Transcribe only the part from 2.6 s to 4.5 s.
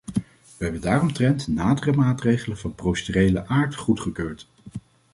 procedurele aard goedgekeurd.